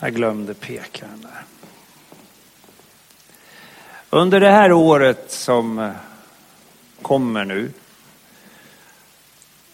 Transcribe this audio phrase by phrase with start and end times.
[0.00, 1.42] Jag glömde pekaren där.
[4.10, 5.90] Under det här året som eh,
[7.02, 7.70] kommer nu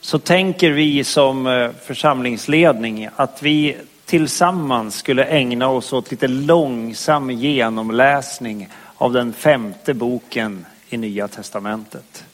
[0.01, 7.31] så tänker vi som eh, församlingsledning att vi tillsammans skulle ägna oss åt lite långsam
[7.31, 12.25] genomläsning av den femte boken i Nya Testamentet.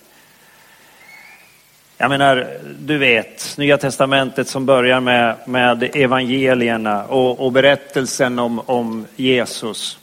[2.01, 2.49] Jag menar,
[2.79, 9.99] du vet, Nya Testamentet som börjar med, med evangelierna och, och berättelsen om, om Jesus.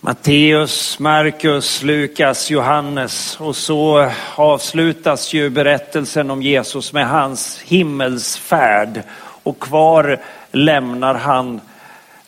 [0.00, 3.40] Matteus, Markus, Lukas, Johannes.
[3.40, 9.02] Och så avslutas ju berättelsen om Jesus med hans himmelsfärd.
[9.42, 10.20] Och kvar
[10.52, 11.60] lämnar han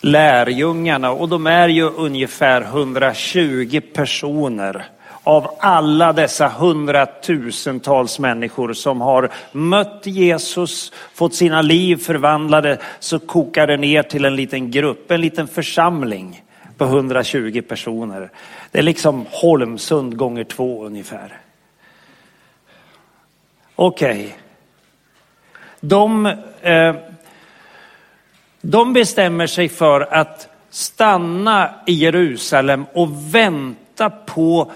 [0.01, 1.11] lärjungarna.
[1.11, 4.96] Och de är ju ungefär 120 personer
[5.27, 13.67] av alla dessa hundratusentals människor som har mött Jesus, fått sina liv förvandlade, så kokar
[13.67, 16.43] det ner till en liten grupp, en liten församling
[16.77, 18.31] på 120 personer.
[18.71, 21.41] Det är liksom Holmsund gånger två ungefär.
[23.77, 24.11] Okej.
[24.11, 24.31] Okay.
[25.81, 26.27] De,
[26.61, 26.95] eh,
[28.61, 34.73] de bestämmer sig för att stanna i Jerusalem och vänta på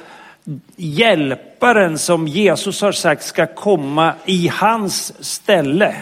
[0.76, 5.96] hjälparen som Jesus har sagt ska komma i hans ställe.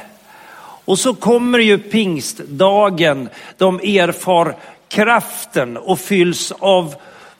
[0.84, 4.56] Och så kommer ju pingstdagen, de erfar
[4.88, 6.94] kraften och fylls av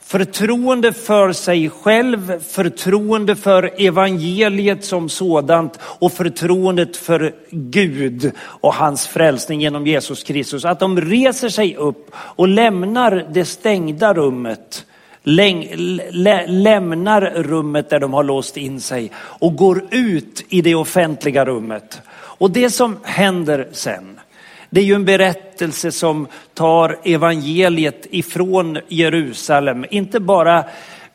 [0.09, 9.07] förtroende för sig själv, förtroende för evangeliet som sådant och förtroendet för Gud och hans
[9.07, 10.65] frälsning genom Jesus Kristus.
[10.65, 14.85] Att de reser sig upp och lämnar det stängda rummet
[15.23, 22.01] lämnar rummet där de har låst in sig och går ut i det offentliga rummet.
[22.11, 24.19] Och det som händer sen,
[24.69, 30.63] det är ju en berättelse som tar evangeliet ifrån Jerusalem, inte bara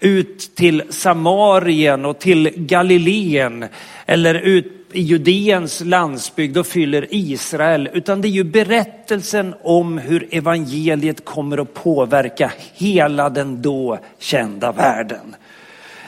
[0.01, 3.65] ut till Samarien och till Galileen
[4.07, 10.29] eller ut i Judeens landsbygd och fyller Israel, utan det är ju berättelsen om hur
[10.31, 15.37] evangeliet kommer att påverka hela den då kända världen.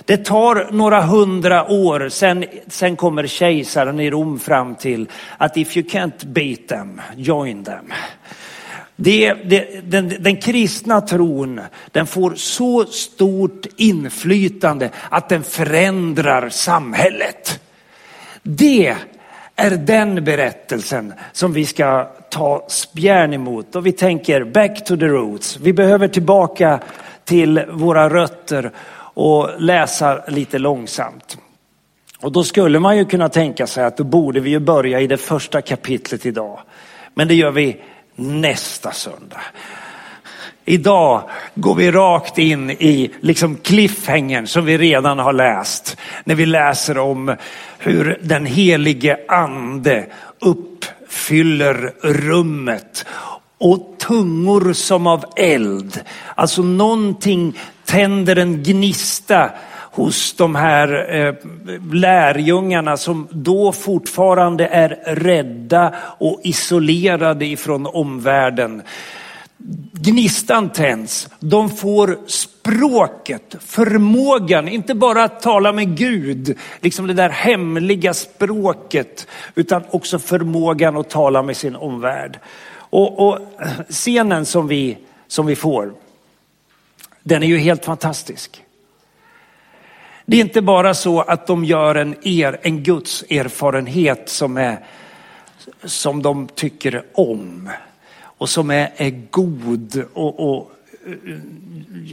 [0.05, 5.09] Det tar några hundra år, sen, sen kommer kejsaren i Rom fram till
[5.39, 7.93] att if you can't beat them, join them.
[8.97, 11.61] Det, det, den, den kristna tron
[11.93, 17.61] den får så stort inflytande att den förändrar samhället.
[18.49, 18.97] Det
[19.57, 23.77] är den berättelsen som vi ska ta spjärn emot.
[23.77, 25.57] Och vi tänker back to the roots.
[25.57, 26.81] Vi behöver tillbaka
[27.25, 28.71] till våra rötter
[29.15, 31.39] och läsa lite långsamt.
[32.21, 35.06] Och då skulle man ju kunna tänka sig att då borde vi ju börja i
[35.06, 36.61] det första kapitlet idag.
[37.15, 37.83] Men det gör vi
[38.15, 39.41] nästa söndag.
[40.69, 41.22] Idag
[41.54, 45.97] går vi rakt in i liksom cliffhängern som vi redan har läst.
[46.25, 47.37] När vi läser om
[47.78, 50.06] hur den helige ande
[50.41, 53.06] uppfyller rummet
[53.59, 56.00] och tungor som av eld.
[56.34, 59.50] Alltså någonting tänder en gnista
[59.97, 61.34] hos de här eh,
[61.93, 68.82] lärjungarna som då fortfarande är rädda och isolerade ifrån omvärlden.
[69.93, 71.28] Gnistan tänds.
[71.41, 79.26] De får språket, förmågan, inte bara att tala med Gud, liksom det där hemliga språket,
[79.55, 82.38] utan också förmågan att tala med sin omvärld.
[82.69, 83.38] Och, och
[83.88, 84.99] scenen som vi,
[85.29, 85.93] som vi får,
[87.23, 88.62] den är ju helt fantastisk.
[90.26, 94.85] Det är inte bara så att de gör en, er, en Guds erfarenhet som, är,
[95.85, 97.70] som de tycker om
[98.38, 100.73] och som är, är god och, och
[101.06, 101.38] eh,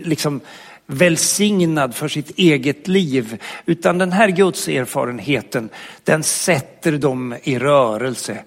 [0.03, 0.41] liksom
[0.85, 3.41] välsignad för sitt eget liv.
[3.65, 5.69] Utan den här Guds erfarenheten,
[6.03, 8.43] den sätter dem i rörelse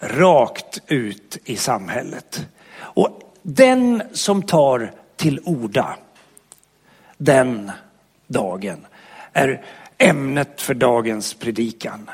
[0.00, 2.46] rakt ut i samhället.
[2.78, 5.96] Och den som tar till orda
[7.18, 7.72] den
[8.26, 8.86] dagen
[9.32, 9.64] är
[9.98, 12.10] ämnet för dagens predikan.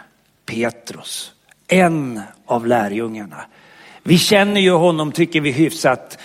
[0.47, 1.33] Petrus,
[1.69, 3.45] en av lärjungarna.
[4.03, 6.19] Vi känner ju honom, tycker vi, hyfsat,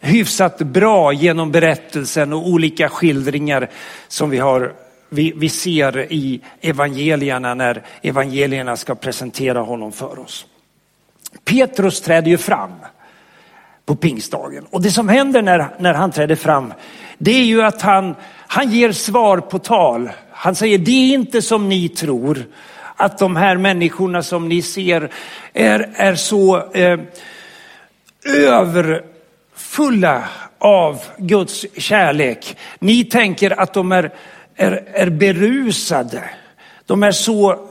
[0.00, 3.70] hyfsat bra genom berättelsen och olika skildringar
[4.08, 4.72] som vi, har,
[5.08, 10.46] vi, vi ser i evangelierna när evangelierna ska presentera honom för oss.
[11.44, 12.72] Petrus träder ju fram
[13.86, 14.66] på pingstdagen.
[14.70, 16.72] Och det som händer när, när han träder fram,
[17.18, 18.14] det är ju att han,
[18.46, 20.10] han ger svar på tal.
[20.30, 22.44] Han säger, det är inte som ni tror
[23.02, 25.10] att de här människorna som ni ser
[25.52, 27.00] är, är så eh,
[28.24, 30.24] överfulla
[30.58, 32.56] av Guds kärlek.
[32.78, 34.12] Ni tänker att de är,
[34.56, 36.24] är, är berusade.
[36.86, 37.68] De är så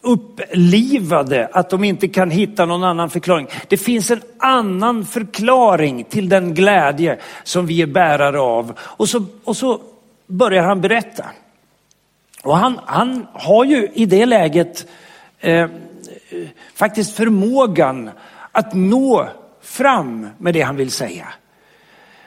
[0.00, 3.46] upplivade att de inte kan hitta någon annan förklaring.
[3.68, 8.78] Det finns en annan förklaring till den glädje som vi är bärare av.
[8.80, 9.80] Och så, och så
[10.26, 11.24] börjar han berätta.
[12.42, 14.86] Och han, han har ju i det läget
[15.40, 15.68] eh,
[16.74, 18.10] faktiskt förmågan
[18.52, 19.28] att nå
[19.62, 21.26] fram med det han vill säga.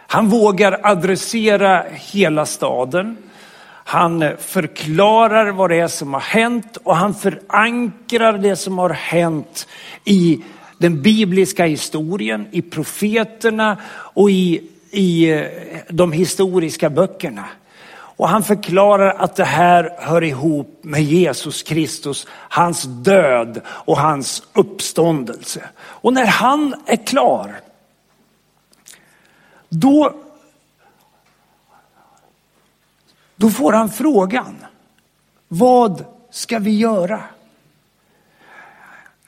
[0.08, 3.18] Han vågar adressera hela staden.
[3.88, 9.68] Han förklarar vad det är som har hänt och han förankrar det som har hänt
[10.04, 10.44] i
[10.78, 15.48] den bibliska historien, i profeterna och i, i eh,
[15.90, 17.46] de historiska böckerna.
[18.18, 24.44] Och han förklarar att det här hör ihop med Jesus Kristus, hans död och hans
[24.54, 25.64] uppståndelse.
[25.78, 27.60] Och när han är klar,
[29.70, 30.14] då
[33.36, 34.56] Då får han frågan,
[35.48, 37.24] vad ska vi göra?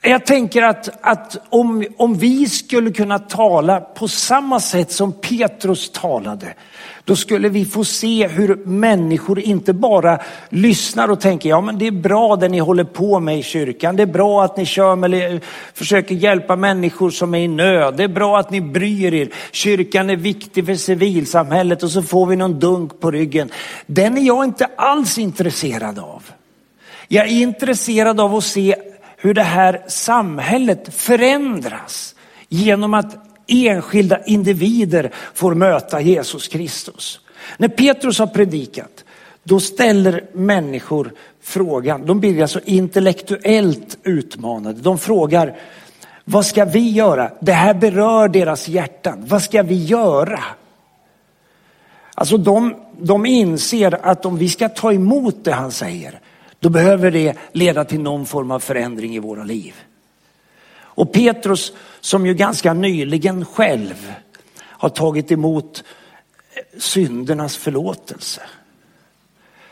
[0.00, 5.90] Jag tänker att, att om, om vi skulle kunna tala på samma sätt som Petrus
[5.90, 6.54] talade,
[7.08, 10.18] då skulle vi få se hur människor inte bara
[10.48, 13.96] lyssnar och tänker, ja men det är bra det ni håller på med i kyrkan.
[13.96, 15.44] Det är bra att ni kör med,
[15.74, 17.94] försöker hjälpa människor som är i nöd.
[17.96, 19.28] Det är bra att ni bryr er.
[19.52, 23.50] Kyrkan är viktig för civilsamhället och så får vi någon dunk på ryggen.
[23.86, 26.22] Den är jag inte alls intresserad av.
[27.08, 28.74] Jag är intresserad av att se
[29.16, 32.14] hur det här samhället förändras
[32.48, 37.20] genom att enskilda individer får möta Jesus Kristus.
[37.56, 39.04] När Petrus har predikat,
[39.42, 44.80] då ställer människor frågan, de blir alltså intellektuellt utmanade.
[44.80, 45.56] De frågar,
[46.24, 47.32] vad ska vi göra?
[47.40, 49.24] Det här berör deras hjärtan.
[49.28, 50.40] Vad ska vi göra?
[52.14, 56.20] Alltså de, de inser att om vi ska ta emot det han säger,
[56.60, 59.74] då behöver det leda till någon form av förändring i våra liv.
[60.98, 64.12] Och Petrus som ju ganska nyligen själv
[64.60, 65.84] har tagit emot
[66.54, 68.40] eh, syndernas förlåtelse.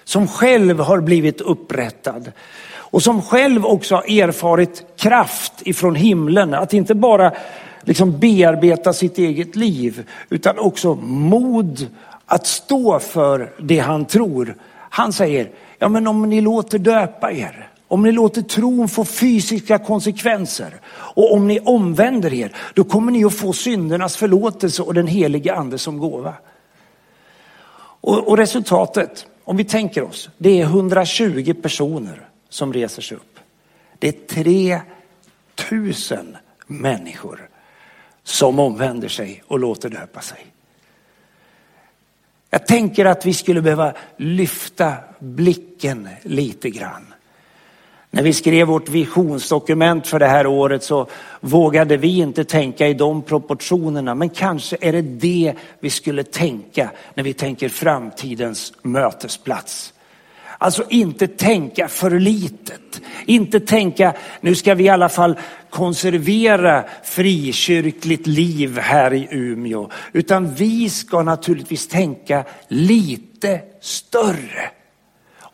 [0.05, 2.33] Som själv har blivit upprättad
[2.75, 6.55] och som själv också har erfarit kraft ifrån himlen.
[6.55, 7.33] Att inte bara
[7.83, 11.87] liksom bearbeta sitt eget liv utan också mod
[12.27, 14.57] att stå för det han tror.
[14.71, 19.79] Han säger, ja men om ni låter döpa er om ni låter tron få fysiska
[19.79, 25.07] konsekvenser och om ni omvänder er, då kommer ni att få syndernas förlåtelse och den
[25.07, 26.35] helige ande som gåva.
[28.01, 33.39] Och, och resultatet, om vi tänker oss, det är 120 personer som reser sig upp.
[33.99, 34.83] Det är
[35.61, 37.49] 3000 människor
[38.25, 40.47] som omvänder sig och låter döpa sig.
[42.51, 47.15] Jag tänker att vi skulle behöva lyfta blicken lite grann.
[48.11, 51.07] När vi skrev vårt visionsdokument för det här året så
[51.41, 54.15] vågade vi inte tänka i de proportionerna.
[54.15, 59.93] Men kanske är det det vi skulle tänka när vi tänker framtidens mötesplats.
[60.59, 63.01] Alltså inte tänka för litet.
[63.27, 65.39] Inte tänka, nu ska vi i alla fall
[65.71, 69.91] konservera frikyrkligt liv här i Umeå.
[70.13, 74.71] Utan vi ska naturligtvis tänka lite större.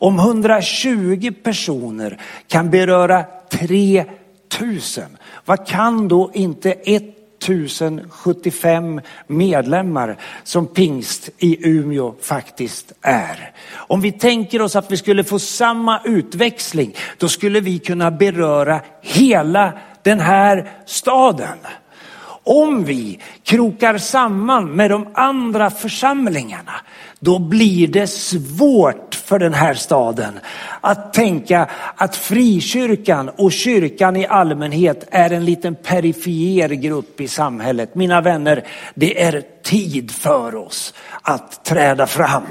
[0.03, 5.03] Om 120 personer kan beröra 3000,
[5.45, 13.51] vad kan då inte 1075 medlemmar som pingst i Umeå faktiskt är.
[13.73, 18.81] Om vi tänker oss att vi skulle få samma utväxling, då skulle vi kunna beröra
[19.01, 21.57] hela den här staden.
[22.43, 26.73] Om vi krokar samman med de andra församlingarna,
[27.19, 30.39] då blir det svårt för den här staden
[30.81, 37.95] att tänka att frikyrkan och kyrkan i allmänhet är en liten perifer grupp i samhället.
[37.95, 38.63] Mina vänner,
[38.95, 42.43] det är tid för oss att träda fram.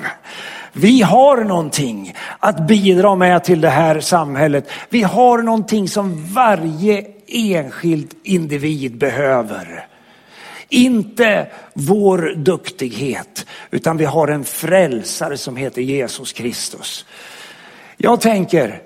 [0.72, 4.68] Vi har någonting att bidra med till det här samhället.
[4.88, 9.86] Vi har någonting som varje enskild individ behöver.
[10.68, 17.06] Inte vår duktighet, utan vi har en frälsare som heter Jesus Kristus.
[17.96, 18.82] Jag tänker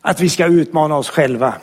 [0.00, 1.54] att vi ska utmana oss själva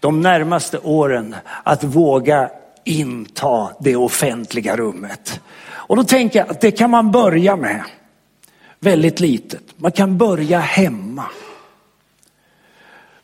[0.00, 2.50] de närmaste åren att våga
[2.84, 5.40] inta det offentliga rummet.
[5.70, 7.82] Och då tänker jag att det kan man börja med
[8.80, 9.62] väldigt litet.
[9.76, 11.24] Man kan börja hemma.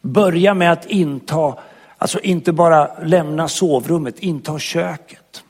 [0.00, 1.54] Börja med att inta,
[2.04, 5.42] alltså inte bara lämna sovrummet, inta köket.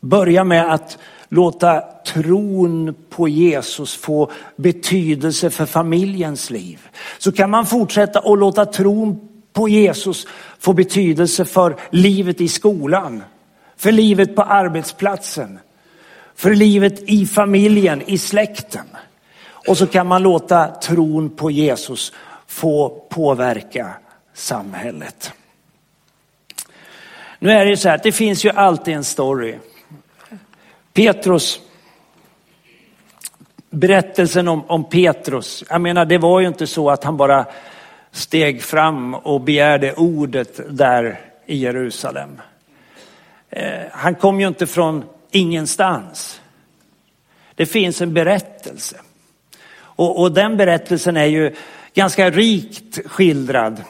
[0.00, 6.88] Börja med att låta tron på Jesus få betydelse för familjens liv.
[7.18, 10.26] Så kan man fortsätta att låta tron på Jesus
[10.58, 13.22] få betydelse för livet i skolan,
[13.76, 15.58] för livet på arbetsplatsen,
[16.34, 18.86] för livet i familjen, i släkten.
[19.68, 22.12] Och så kan man låta tron på Jesus
[22.46, 23.94] få påverka
[24.38, 25.32] samhället.
[27.38, 29.58] Nu är det så här att det finns ju alltid en story.
[30.92, 31.60] Petrus,
[33.70, 37.46] berättelsen om, om Petrus, jag menar det var ju inte så att han bara
[38.10, 42.40] steg fram och begärde ordet där i Jerusalem.
[43.50, 46.40] Eh, han kom ju inte från ingenstans.
[47.54, 48.96] Det finns en berättelse.
[49.78, 51.54] Och, och den berättelsen är ju
[51.94, 53.82] ganska rikt skildrad.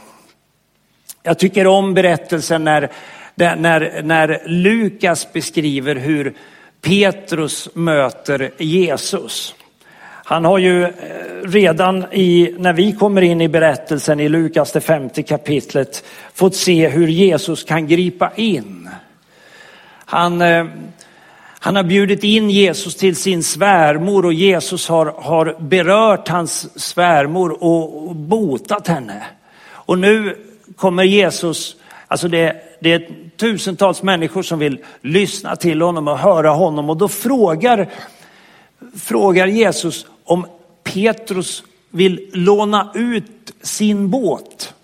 [1.28, 2.90] Jag tycker om berättelsen när,
[3.34, 6.34] när, när Lukas beskriver hur
[6.82, 9.54] Petrus möter Jesus.
[10.04, 10.90] Han har ju eh,
[11.44, 16.04] redan i, när vi kommer in i berättelsen i Lukas det femte kapitlet
[16.34, 18.88] fått se hur Jesus kan gripa in.
[20.04, 20.66] Han, eh,
[21.58, 27.64] han har bjudit in Jesus till sin svärmor och Jesus har, har berört hans svärmor
[27.64, 29.22] och botat henne.
[29.70, 30.36] Och nu
[30.76, 31.76] kommer Jesus,
[32.08, 36.96] alltså det, det är tusentals människor som vill lyssna till honom och höra honom och
[36.96, 37.88] då frågar,
[38.96, 40.46] frågar Jesus om
[40.84, 44.74] Petrus vill låna ut sin båt.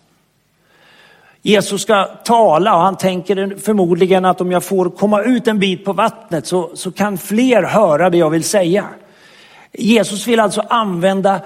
[1.43, 5.85] Jesus ska tala och han tänker förmodligen att om jag får komma ut en bit
[5.85, 8.85] på vattnet så, så kan fler höra det jag vill säga.
[9.73, 11.41] Jesus vill alltså använda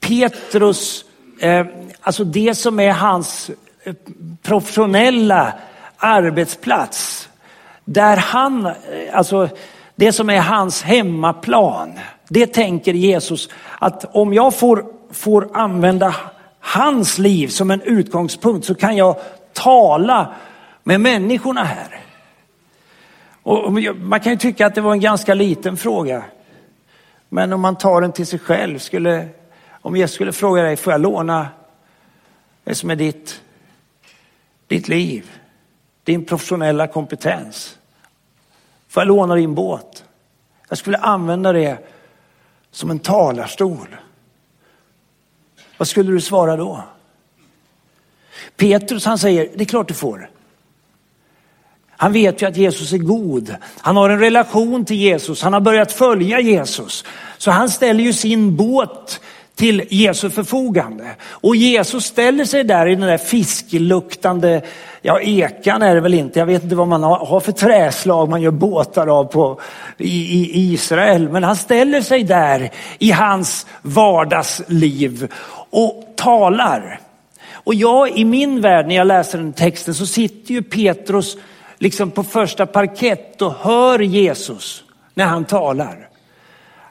[0.00, 1.04] Petrus,
[1.40, 1.66] eh,
[2.00, 3.50] alltså det som är hans
[4.42, 5.52] professionella
[5.96, 7.28] arbetsplats.
[7.84, 8.72] Där han, eh,
[9.12, 9.48] alltså
[9.94, 11.92] det som är hans hemmaplan.
[12.28, 13.48] Det tänker Jesus
[13.78, 16.14] att om jag får, får använda
[16.60, 19.16] hans liv som en utgångspunkt så kan jag
[19.52, 20.34] tala
[20.82, 22.00] med människorna här.
[23.42, 26.22] Och man kan ju tycka att det var en ganska liten fråga.
[27.28, 29.28] Men om man tar den till sig själv, skulle,
[29.70, 31.48] om jag skulle fråga dig, får jag låna
[32.64, 33.40] det som är ditt,
[34.72, 35.30] ditt liv,
[36.04, 37.78] din professionella kompetens?
[38.88, 40.04] Får jag låna din båt?
[40.68, 41.78] Jag skulle använda det
[42.70, 43.96] som en talarstol.
[45.76, 46.84] Vad skulle du svara då?
[48.56, 50.30] Petrus han säger, det är klart du får.
[51.90, 53.56] Han vet ju att Jesus är god.
[53.80, 55.42] Han har en relation till Jesus.
[55.42, 57.04] Han har börjat följa Jesus.
[57.38, 59.20] Så han ställer ju sin båt
[59.62, 61.04] till Jesu förfogande.
[61.30, 64.62] Och Jesus ställer sig där i den där fiskluktande,
[65.02, 68.42] ja ekan är det väl inte, jag vet inte vad man har för träslag man
[68.42, 69.60] gör båtar av på,
[69.98, 71.28] i, i Israel.
[71.28, 75.32] Men han ställer sig där i hans vardagsliv
[75.70, 77.00] och talar.
[77.52, 81.36] Och jag i min värld när jag läser den texten så sitter ju Petrus
[81.78, 86.08] liksom på första parkett och hör Jesus när han talar.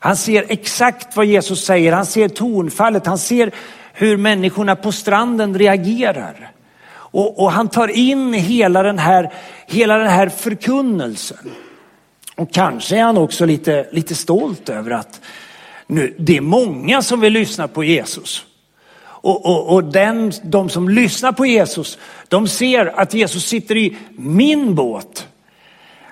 [0.04, 3.52] Han ser exakt vad Jesus säger, han ser tonfallet, han ser
[3.94, 6.52] hur människorna på stranden reagerar.
[6.92, 9.34] Och, och, han tar in hela den, här,
[9.68, 11.52] hela den här förkunnelsen.
[12.36, 15.22] Och kanske är han också lite, lite stolt över att
[15.88, 18.46] nu, det är många som vill lyssna på Jesus.
[19.04, 23.98] Och, och, och den, de som lyssnar på Jesus, de ser att Jesus sitter i
[24.12, 25.28] min båt.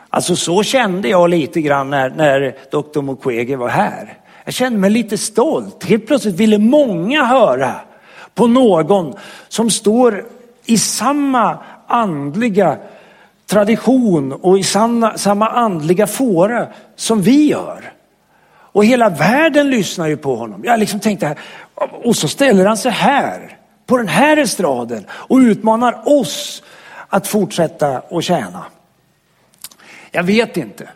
[0.09, 4.17] Alltså så kände jag lite grann när, när doktor Mukwege var här.
[4.45, 5.83] Jag kände mig lite stolt.
[5.83, 7.75] Helt plötsligt ville många höra
[8.35, 9.13] på någon
[9.47, 10.25] som står
[10.65, 12.77] i samma andliga
[13.49, 17.93] tradition och i samma, samma andliga fåra som vi gör.
[18.71, 20.61] Och hela världen lyssnar ju på honom.
[20.63, 21.35] Jag liksom tänkte,
[22.03, 26.63] och så ställer han sig här, på den här estraden och utmanar oss
[27.07, 28.65] att fortsätta att tjäna.
[30.11, 30.89] Jag vet inte.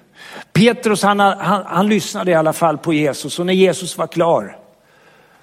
[0.53, 4.57] Petrus han, han, han lyssnade i alla fall på Jesus och när Jesus var klar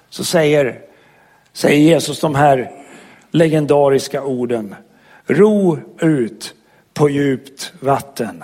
[0.09, 0.81] så säger,
[1.53, 2.71] säger Jesus de här
[3.31, 4.75] legendariska orden.
[5.25, 6.53] ro ut
[6.93, 8.43] på djupt vatten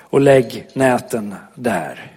[0.00, 2.12] och lägg näten där.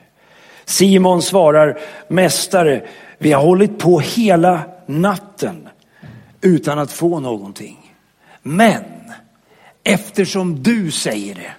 [0.66, 2.88] Simon svarar, Mästare,
[3.18, 5.70] vi har hållit på hela natten
[6.42, 7.96] utan att få någonting.
[8.42, 8.84] Men
[9.84, 11.54] eftersom du säger det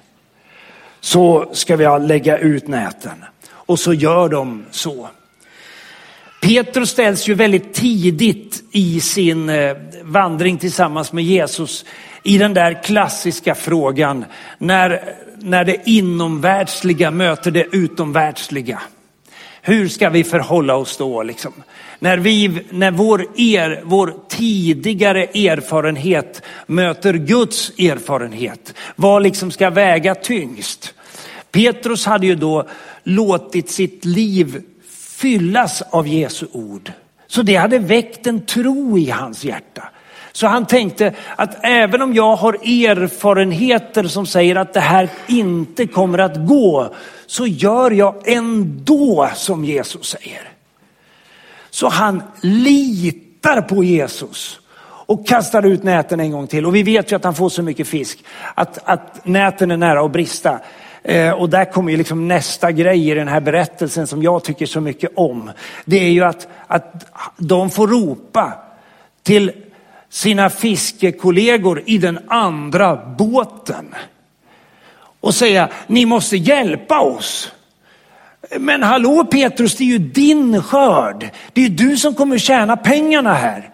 [1.01, 3.25] så ska vi lägga ut näten.
[3.51, 5.09] Och så gör de så.
[6.41, 11.85] Petrus ställs ju väldigt tidigt i sin eh, vandring tillsammans med Jesus
[12.23, 14.25] i den där klassiska frågan
[14.59, 18.81] när, när det inomvärldsliga möter det utomvärldsliga.
[19.63, 21.23] Hur ska vi förhålla oss då?
[21.23, 21.53] Liksom?
[21.99, 30.15] När, vi, när vår, er, vår tidigare erfarenhet möter Guds erfarenhet, vad liksom ska väga
[30.15, 30.95] tyngst?
[31.51, 32.69] Petrus hade ju då
[33.03, 34.63] låtit sitt liv
[35.21, 36.93] fyllas av Jesu ord.
[37.27, 39.89] Så det hade väckt en tro i hans hjärta.
[40.33, 45.87] Så han tänkte att även om jag har erfarenheter som säger att det här inte
[45.87, 46.95] kommer att gå,
[47.27, 50.49] så gör jag ändå som Jesus säger.
[51.71, 54.61] Så han litar på Jesus
[55.11, 56.67] och kastar ut näten en gång till.
[56.67, 60.01] Och vi vet ju att han får så mycket fisk att, att näten är nära
[60.05, 60.59] att brista.
[61.03, 64.67] Eh, och där kommer ju liksom nästa grej i den här berättelsen som jag tycker
[64.67, 65.51] så mycket om.
[65.85, 67.07] Det är ju att, att
[67.37, 68.53] de får ropa
[69.23, 69.53] till
[70.11, 73.95] sina fiskekollegor i den andra båten
[75.21, 77.53] och säga, ni måste hjälpa oss.
[78.59, 81.29] Men hallå Petrus, det är ju din skörd.
[81.53, 83.71] Det är ju du som kommer tjäna pengarna här.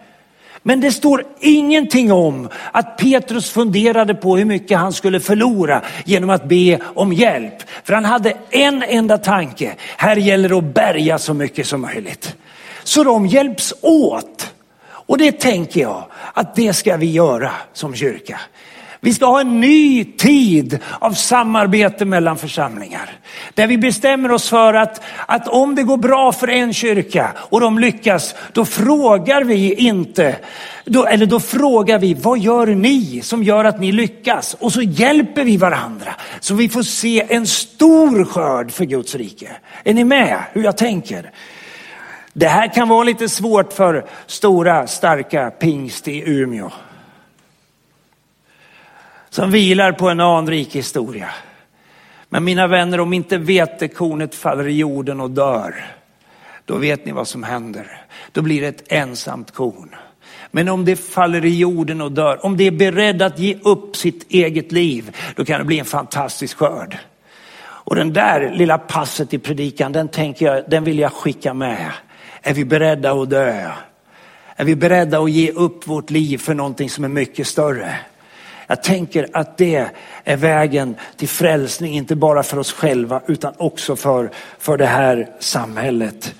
[0.63, 6.29] Men det står ingenting om att Petrus funderade på hur mycket han skulle förlora genom
[6.29, 7.53] att be om hjälp.
[7.83, 12.35] För han hade en enda tanke, här gäller det att bärga så mycket som möjligt.
[12.83, 14.53] Så de hjälps åt.
[15.07, 18.39] Och det tänker jag att det ska vi göra som kyrka.
[18.99, 23.19] Vi ska ha en ny tid av samarbete mellan församlingar.
[23.53, 27.61] Där vi bestämmer oss för att, att om det går bra för en kyrka och
[27.61, 30.35] de lyckas, då frågar vi inte,
[30.85, 34.53] då, eller då frågar vi, vad gör ni som gör att ni lyckas?
[34.59, 36.15] Och så hjälper vi varandra.
[36.39, 39.51] Så vi får se en stor skörd för Guds rike.
[39.83, 41.31] Är ni med hur jag tänker?
[42.39, 46.71] Det här kan vara lite svårt för stora starka pingst i Umeå
[49.29, 51.29] som vilar på en anrik historia.
[52.29, 55.85] Men mina vänner, om inte vetekornet faller i jorden och dör,
[56.65, 58.01] då vet ni vad som händer.
[58.31, 59.95] Då blir det ett ensamt korn.
[60.51, 63.95] Men om det faller i jorden och dör, om det är beredd att ge upp
[63.95, 66.97] sitt eget liv, då kan det bli en fantastisk skörd.
[67.59, 71.91] Och den där lilla passet i predikan, den tänker jag, den vill jag skicka med.
[72.47, 73.71] Är vi beredda att dö?
[74.55, 77.99] Är vi beredda att ge upp vårt liv för någonting som är mycket större?
[78.67, 79.87] Jag tänker att det
[80.23, 85.29] är vägen till frälsning, inte bara för oss själva utan också för, för det här
[85.39, 86.35] samhället.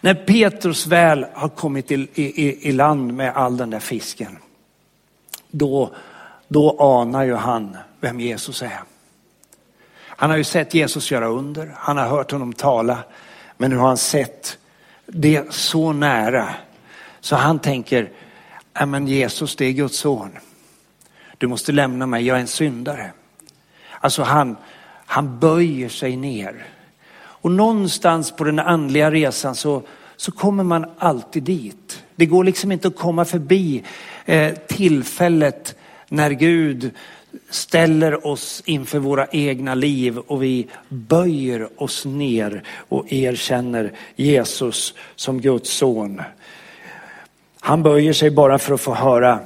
[0.00, 4.38] När Petrus väl har kommit i, i, i land med all den där fisken,
[5.50, 5.90] då,
[6.48, 8.80] då anar ju han vem Jesus är.
[10.06, 12.98] Han har ju sett Jesus göra under, han har hört honom tala,
[13.56, 14.58] men nu har han sett
[15.12, 16.48] det så nära.
[17.20, 18.10] Så han tänker,
[18.80, 20.30] äh, men Jesus det är Guds son.
[21.38, 23.12] Du måste lämna mig, jag är en syndare.
[24.00, 24.56] Alltså han,
[25.06, 26.66] han böjer sig ner.
[27.14, 29.82] Och någonstans på den andliga resan så,
[30.16, 32.02] så kommer man alltid dit.
[32.16, 33.84] Det går liksom inte att komma förbi
[34.24, 35.76] eh, tillfället
[36.08, 36.90] när Gud
[37.50, 45.40] ställer oss inför våra egna liv och vi böjer oss ner och erkänner Jesus som
[45.40, 46.22] Guds son.
[47.60, 49.40] Han böjer sig bara för att få höra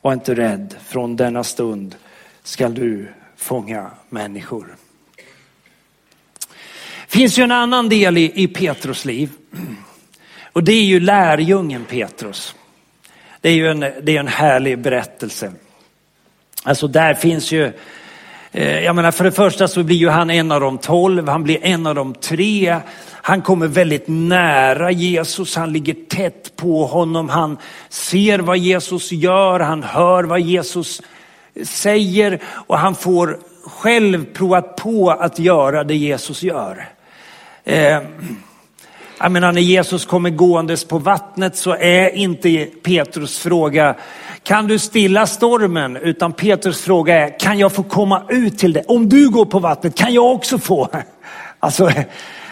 [0.00, 1.94] var inte rädd, från denna stund
[2.42, 4.76] skall du fånga människor.
[7.06, 9.30] Det finns ju en annan del i, i Petrus liv.
[10.52, 12.54] Och det är ju lärjungen Petrus.
[13.40, 15.52] Det är ju en, det är en härlig berättelse.
[16.62, 17.72] Alltså där finns ju,
[18.52, 21.42] eh, jag menar för det första så blir ju han en av de tolv, han
[21.42, 22.76] blir en av de tre.
[23.24, 29.60] Han kommer väldigt nära Jesus, han ligger tätt på honom, han ser vad Jesus gör,
[29.60, 31.02] han hör vad Jesus
[31.64, 36.88] säger och han får själv provat på att göra det Jesus gör.
[37.64, 37.98] Eh,
[39.22, 43.94] jag menar när Jesus kommer gåendes på vattnet så är inte Petrus fråga,
[44.42, 45.96] kan du stilla stormen?
[45.96, 48.84] Utan Petrus fråga är, kan jag få komma ut till dig?
[48.88, 50.88] Om du går på vattnet, kan jag också få?
[51.58, 51.90] Alltså,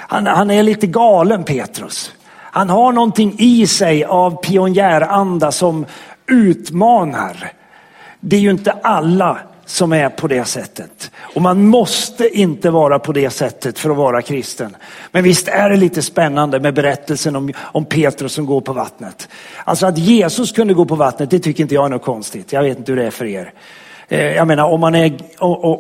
[0.08, 2.12] han, han är lite galen Petrus.
[2.34, 5.86] Han har någonting i sig av pionjäranda som
[6.26, 7.52] utmanar.
[8.20, 9.38] Det är ju inte alla
[9.70, 11.10] som är på det sättet.
[11.34, 14.76] Och man måste inte vara på det sättet för att vara kristen.
[15.12, 19.28] Men visst är det lite spännande med berättelsen om, om Petrus som går på vattnet.
[19.64, 22.52] Alltså att Jesus kunde gå på vattnet, det tycker inte jag är något konstigt.
[22.52, 23.52] Jag vet inte hur det är för er.
[24.08, 25.12] Eh, jag menar om man är,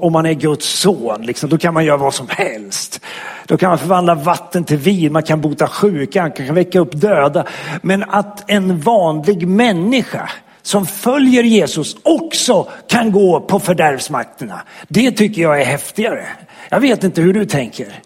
[0.04, 3.00] om man är Guds son, liksom, då kan man göra vad som helst.
[3.46, 6.92] Då kan man förvandla vatten till vin, man kan bota sjuka, man kan väcka upp
[6.92, 7.44] döda.
[7.82, 10.30] Men att en vanlig människa
[10.62, 14.62] som följer Jesus också kan gå på fördärvsmakterna.
[14.88, 16.26] Det tycker jag är häftigare.
[16.68, 18.02] Jag vet inte hur du tänker.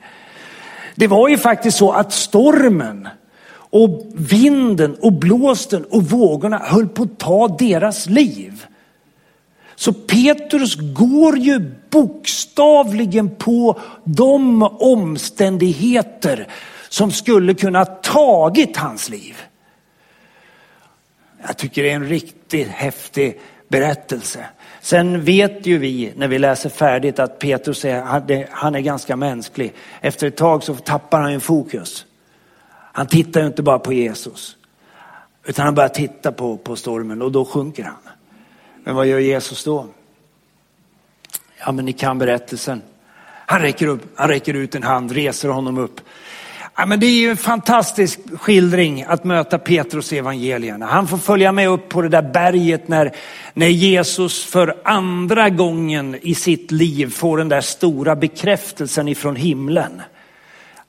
[0.94, 3.08] Det var ju faktiskt så att stormen
[3.54, 8.66] och vinden och blåsten och vågorna höll på att ta deras liv.
[9.76, 16.48] Så Petrus går ju bokstavligen på de omständigheter
[16.88, 19.36] som skulle kunna tagit hans liv.
[21.46, 24.46] Jag tycker det är en riktigt häftig berättelse.
[24.80, 29.72] Sen vet ju vi när vi läser färdigt att Petrus är, han är ganska mänsklig.
[30.00, 32.06] Efter ett tag så tappar han ju fokus.
[32.68, 34.56] Han tittar ju inte bara på Jesus.
[35.44, 38.12] Utan han börjar titta på, på stormen och då sjunker han.
[38.84, 39.86] Men vad gör Jesus då?
[41.58, 42.82] Ja men ni kan berättelsen.
[43.46, 46.00] Han räcker, upp, han räcker ut en hand, reser honom upp.
[46.76, 50.86] Ja, men det är ju en fantastisk skildring att möta Petrus i evangelierna.
[50.86, 53.12] Han får följa med upp på det där berget när,
[53.54, 60.02] när Jesus för andra gången i sitt liv får den där stora bekräftelsen ifrån himlen.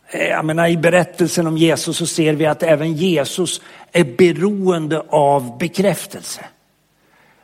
[0.09, 5.03] Eh, jag menar, I berättelsen om Jesus så ser vi att även Jesus är beroende
[5.09, 6.45] av bekräftelse.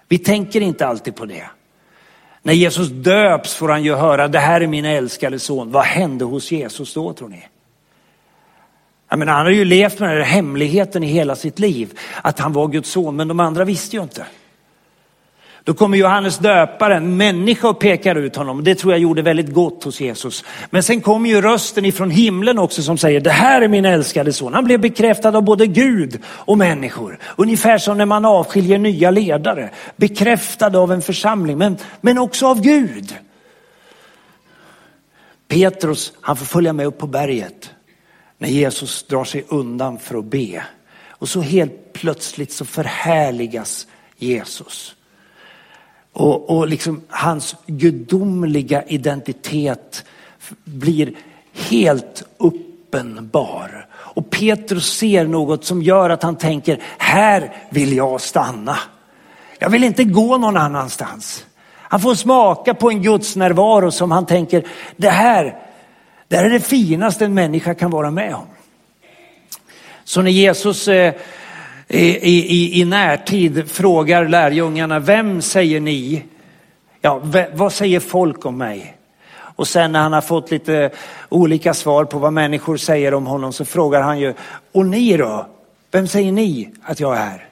[0.08, 1.46] Vi tänker inte alltid på det.
[2.44, 5.72] När Jesus döps får han ju höra, det här är min älskade son.
[5.72, 7.44] Vad hände hos Jesus då tror ni?
[9.12, 12.40] Jag menar, han har ju levt med den här hemligheten i hela sitt liv, att
[12.40, 14.26] han var Guds son, men de andra visste ju inte.
[15.64, 18.64] Då kommer Johannes döparen, människa och pekar ut honom.
[18.64, 20.46] Det tror jag gjorde väldigt gott hos Jesus.
[20.70, 24.34] Men sen kommer ju rösten ifrån himlen också som säger, det här är min älskade
[24.34, 24.54] son.
[24.54, 27.20] Han blev bekräftad av både Gud och människor.
[27.36, 29.70] Ungefär som när man avskiljer nya ledare.
[29.96, 33.16] Bekräftad av en församling, men, men också av Gud.
[35.48, 37.72] Petrus, han får följa med upp på berget
[38.42, 40.64] när Jesus drar sig undan för att be.
[41.10, 44.96] Och så helt plötsligt så förhärligas Jesus.
[46.14, 50.06] Och, och liksom hans gudomliga identitet
[50.64, 51.14] blir
[51.54, 53.88] helt uppenbar.
[53.94, 58.78] Och Petrus ser något som gör att han tänker, här vill jag stanna.
[59.60, 61.46] Jag vill inte gå någon annanstans.
[61.74, 65.71] Han får smaka på en Guds närvaro som han tänker, det här,
[66.32, 68.48] det här är det finaste en människa kan vara med om.
[70.04, 71.14] Så när Jesus eh,
[71.88, 76.24] i, i, i närtid frågar lärjungarna, vem säger ni?
[77.02, 77.22] Ja,
[77.54, 78.98] vad säger folk om mig?
[79.34, 80.92] Och sen när han har fått lite
[81.30, 84.34] olika svar på vad människor säger om honom så frågar han ju,
[84.72, 85.48] och ni då?
[85.92, 87.50] Vem säger ni att jag är?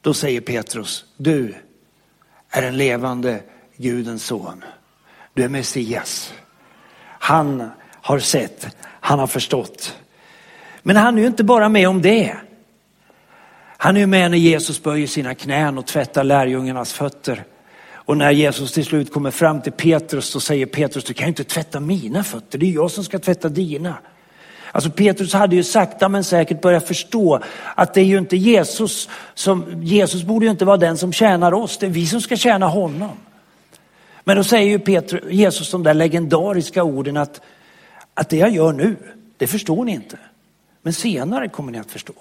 [0.00, 1.54] Då säger Petrus, du
[2.50, 3.40] är en levande
[3.76, 4.64] Gudens son.
[5.34, 6.32] Du är Messias.
[7.22, 9.96] Han har sett, han har förstått.
[10.82, 12.36] Men han är ju inte bara med om det.
[13.76, 17.44] Han är med när Jesus böjer sina knän och tvättar lärjungarnas fötter.
[17.92, 21.28] Och när Jesus till slut kommer fram till Petrus så säger Petrus, du kan ju
[21.28, 23.94] inte tvätta mina fötter, det är jag som ska tvätta dina.
[24.72, 27.40] Alltså Petrus hade ju sakta men säkert börjat förstå
[27.74, 31.52] att det är ju inte Jesus som, Jesus borde ju inte vara den som tjänar
[31.52, 33.16] oss, det är vi som ska tjäna honom.
[34.30, 37.40] Men då säger ju Petrus, Jesus de där legendariska orden att,
[38.14, 38.96] att det jag gör nu,
[39.36, 40.18] det förstår ni inte.
[40.82, 42.12] Men senare kommer ni att förstå.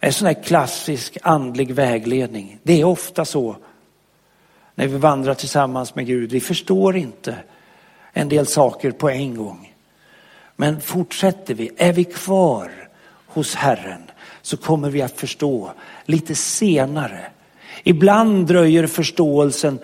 [0.00, 2.58] En sån här klassisk andlig vägledning.
[2.62, 3.56] Det är ofta så
[4.74, 6.32] när vi vandrar tillsammans med Gud.
[6.32, 7.36] Vi förstår inte
[8.12, 9.74] en del saker på en gång.
[10.56, 12.70] Men fortsätter vi, är vi kvar
[13.26, 14.02] hos Herren
[14.42, 15.72] så kommer vi att förstå
[16.04, 17.26] lite senare.
[17.82, 19.78] Ibland dröjer förståelsen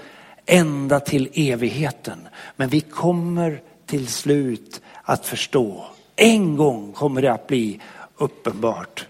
[0.47, 2.29] ända till evigheten.
[2.57, 5.85] Men vi kommer till slut att förstå.
[6.17, 7.81] En gång kommer det att bli
[8.17, 9.07] uppenbart.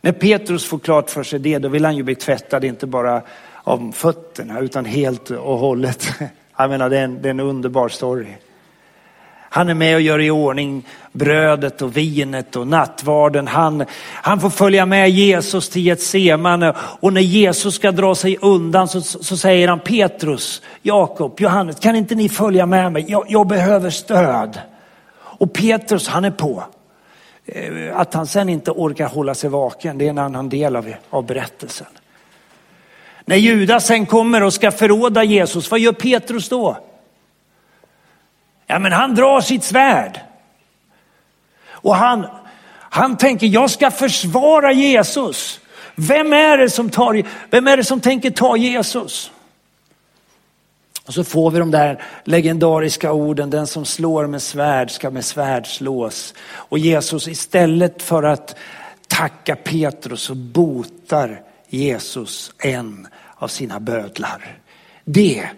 [0.00, 3.22] När Petrus får klart för sig det, då vill han ju bli tvättad, inte bara
[3.64, 6.08] av fötterna utan helt och hållet.
[6.56, 8.26] Jag menar, det är en, det är en underbar story.
[9.54, 13.46] Han är med och gör i ordning brödet och vinet och nattvarden.
[13.46, 18.88] Han, han får följa med Jesus till Getsemane och när Jesus ska dra sig undan
[18.88, 23.04] så, så säger han Petrus, Jakob, Johannes, kan inte ni följa med mig?
[23.08, 24.58] Jag, jag behöver stöd.
[25.16, 26.64] Och Petrus han är på.
[27.46, 30.94] Eh, att han sen inte orkar hålla sig vaken, det är en annan del av,
[31.10, 31.86] av berättelsen.
[33.24, 36.76] När Judas sen kommer och ska förråda Jesus, vad gör Petrus då?
[38.66, 40.20] Ja, men han drar sitt svärd.
[41.66, 42.26] Och han,
[42.80, 45.60] han tänker, jag ska försvara Jesus.
[45.94, 49.30] Vem är det som, tar, vem är det som tänker ta Jesus?
[51.06, 55.24] Och så får vi de där legendariska orden, den som slår med svärd ska med
[55.24, 56.34] svärd slås.
[56.52, 58.56] Och Jesus istället för att
[59.08, 64.58] tacka Petrus så botar Jesus en av sina bödlar.
[65.04, 65.48] Det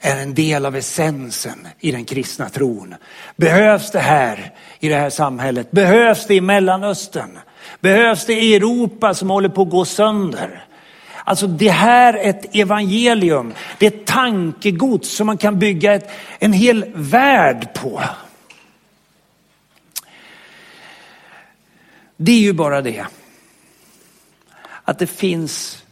[0.00, 2.94] är en del av essensen i den kristna tron.
[3.36, 5.70] Behövs det här i det här samhället?
[5.70, 7.38] Behövs det i Mellanöstern?
[7.80, 10.64] Behövs det i Europa som håller på att gå sönder?
[11.24, 16.10] Alltså det här är ett evangelium, det är ett tankegods som man kan bygga ett,
[16.38, 18.02] en hel värld på.
[22.16, 23.06] Det är ju bara det
[24.84, 25.84] att det finns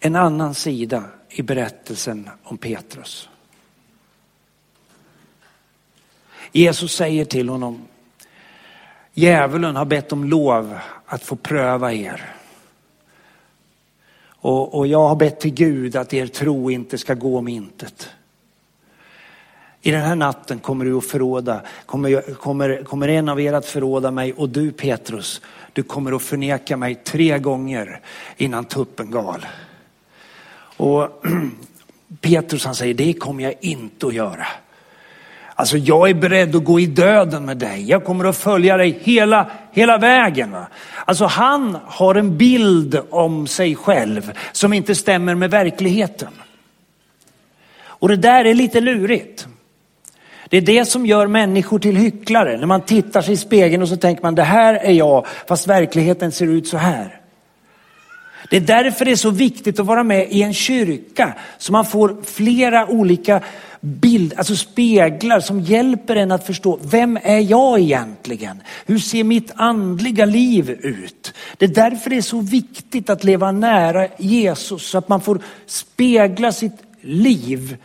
[0.00, 3.28] en annan sida i berättelsen om Petrus.
[6.52, 7.82] Jesus säger till honom,
[9.12, 12.34] djävulen har bett om lov att få pröva er.
[14.26, 18.08] Och, och jag har bett till Gud att er tro inte ska gå om intet.
[19.80, 23.66] I den här natten kommer du att förråda, kommer, kommer, kommer en av er att
[23.66, 25.40] förråda mig och du Petrus,
[25.72, 28.00] du kommer att förneka mig tre gånger
[28.36, 29.46] innan tuppen gal.
[30.76, 31.24] Och
[32.20, 34.46] Petrus han säger, det kommer jag inte att göra.
[35.56, 37.90] Alltså jag är beredd att gå i döden med dig.
[37.90, 40.52] Jag kommer att följa dig hela, hela vägen.
[40.52, 40.66] Va?
[41.04, 46.28] Alltså han har en bild om sig själv som inte stämmer med verkligheten.
[47.84, 49.46] Och det där är lite lurigt.
[50.48, 52.56] Det är det som gör människor till hycklare.
[52.56, 55.66] När man tittar sig i spegeln och så tänker man det här är jag fast
[55.66, 57.20] verkligheten ser ut så här.
[58.50, 61.86] Det är därför det är så viktigt att vara med i en kyrka så man
[61.86, 63.40] får flera olika
[63.80, 68.62] bild, alltså speglar som hjälper en att förstå vem är jag egentligen?
[68.86, 71.34] Hur ser mitt andliga liv ut?
[71.56, 75.40] Det är därför det är så viktigt att leva nära Jesus så att man får
[75.66, 77.76] spegla sitt liv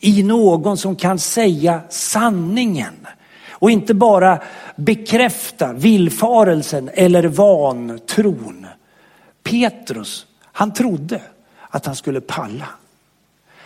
[0.00, 3.06] i någon som kan säga sanningen
[3.50, 4.38] och inte bara
[4.76, 8.67] bekräfta villfarelsen eller vantron.
[9.50, 11.22] Petrus, han trodde
[11.68, 12.68] att han skulle palla.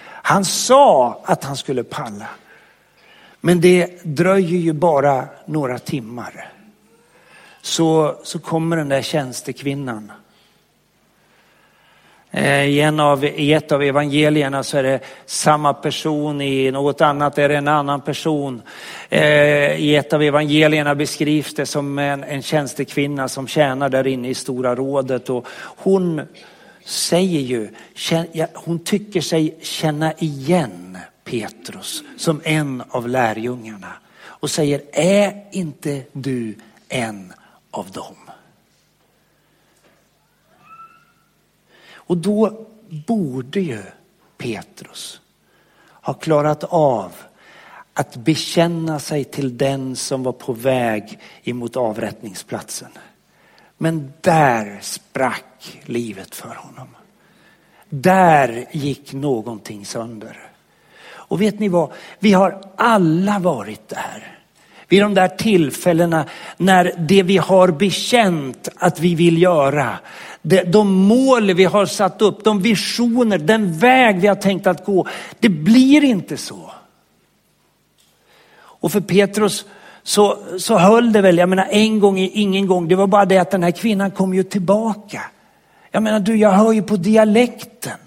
[0.04, 2.28] Han sa att han skulle palla.
[3.40, 6.52] Men det dröjer ju bara några timmar.
[7.62, 10.12] Så, så kommer den där tjänstekvinnan.
[12.34, 17.00] Eh, I, en av, I ett av evangelierna så är det samma person, i något
[17.00, 18.62] annat är det en annan person.
[19.08, 24.28] Eh, I ett av evangelierna beskrivs det som en, en tjänstekvinna som tjänar där inne
[24.28, 25.30] i Stora rådet.
[25.30, 26.20] Och hon
[26.84, 27.68] säger ju,
[28.54, 33.92] hon tycker sig känna igen Petrus som en av lärjungarna
[34.24, 36.54] och säger, är inte du
[36.88, 37.32] en
[37.70, 38.21] av dem?
[42.12, 42.66] Och då
[43.06, 43.82] borde ju
[44.38, 45.20] Petrus
[45.90, 47.12] ha klarat av
[47.94, 52.88] att bekänna sig till den som var på väg emot avrättningsplatsen.
[53.78, 56.88] Men där sprack livet för honom.
[57.88, 60.38] Där gick någonting sönder.
[61.04, 61.92] Och vet ni vad?
[62.18, 64.38] Vi har alla varit där.
[64.88, 66.24] Vid de där tillfällena
[66.56, 69.98] när det vi har bekänt att vi vill göra,
[70.42, 75.06] de mål vi har satt upp, de visioner, den väg vi har tänkt att gå,
[75.38, 76.70] det blir inte så.
[78.54, 79.64] Och för Petrus
[80.02, 83.24] så, så höll det väl, jag menar en gång är ingen gång, det var bara
[83.24, 85.22] det att den här kvinnan kom ju tillbaka.
[85.90, 87.98] Jag menar du, jag hör ju på dialekten.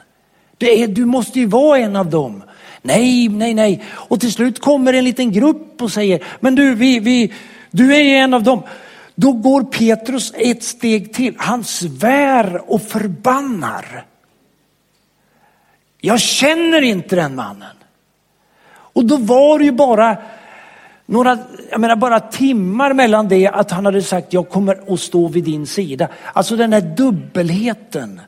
[0.58, 2.44] Det är, du måste ju vara en av dem.
[2.82, 3.84] Nej, nej, nej.
[3.92, 7.34] Och till slut kommer en liten grupp och säger, men du, vi, vi,
[7.72, 8.64] du är en av dem.
[9.16, 11.36] Då går Petrus ett steg till.
[11.38, 14.06] Han svär och förbannar.
[16.02, 17.76] Jag känner inte den mannen.
[18.68, 20.18] Och då var det ju bara
[21.06, 21.38] några,
[21.72, 25.44] jag menar bara timmar mellan det att han hade sagt jag kommer att stå vid
[25.44, 26.08] din sida.
[26.34, 28.22] Alltså den här dubbelheten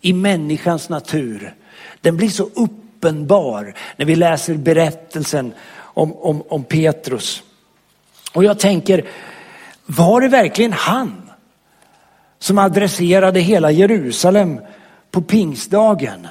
[0.00, 1.54] i människans natur.
[2.00, 7.42] Den blir så uppenbar när vi läser berättelsen om, om, om Petrus.
[8.32, 9.04] Och jag tänker,
[9.86, 11.30] var det verkligen han
[12.38, 14.60] som adresserade hela Jerusalem
[15.10, 16.28] på pingstdagen?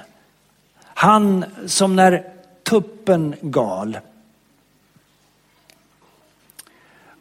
[0.83, 2.23] Han som när
[2.63, 3.97] tuppen gal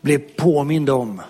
[0.01, 1.23] blev påmind om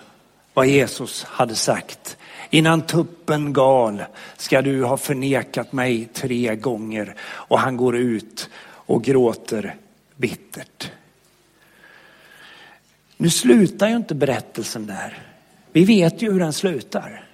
[0.54, 2.16] vad Jesus hade sagt
[2.50, 4.02] innan tuppen gal
[4.36, 7.14] ska du ha förnekat mig tre gånger.
[7.22, 9.74] Och han går ut och gråter
[10.16, 10.90] bittert.
[13.22, 15.18] Nu slutar ju inte berättelsen där.
[15.72, 17.24] Vi vet ju hur den slutar.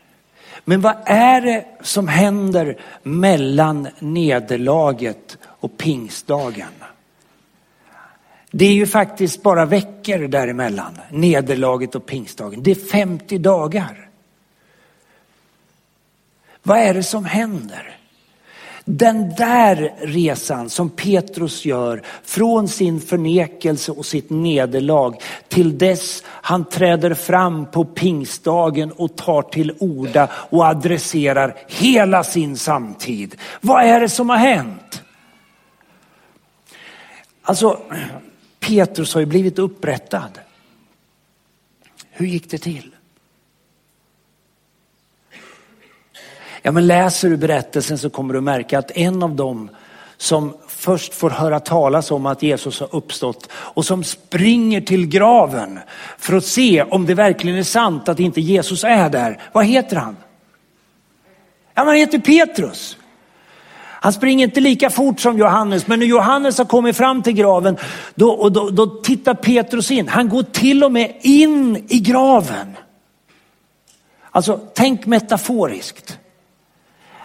[0.64, 6.68] Men vad är det som händer mellan nederlaget och pingstdagen?
[8.50, 12.62] Det är ju faktiskt bara veckor däremellan, nederlaget och pingstdagen.
[12.62, 14.08] Det är 50 dagar.
[16.62, 17.97] Vad är det som händer?
[18.90, 25.14] Den där resan som Petrus gör från sin förnekelse och sitt nederlag
[25.48, 32.56] till dess han träder fram på pingstdagen och tar till orda och adresserar hela sin
[32.56, 33.36] samtid.
[33.60, 35.02] Vad är det som har hänt?
[37.42, 37.80] Alltså,
[38.60, 40.38] Petrus har ju blivit upprättad.
[42.10, 42.94] Hur gick det till?
[46.62, 49.70] Ja, men läser du berättelsen så kommer du märka att en av dem
[50.16, 55.78] som först får höra talas om att Jesus har uppstått och som springer till graven
[56.18, 59.42] för att se om det verkligen är sant att inte Jesus är där.
[59.52, 60.16] Vad heter han?
[61.74, 62.96] Ja, han heter Petrus.
[64.00, 67.76] Han springer inte lika fort som Johannes, men när Johannes har kommit fram till graven,
[68.14, 70.08] då, då, då tittar Petrus in.
[70.08, 72.76] Han går till och med in i graven.
[74.30, 76.18] Alltså, tänk metaforiskt.